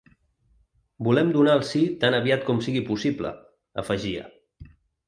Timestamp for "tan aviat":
2.05-2.49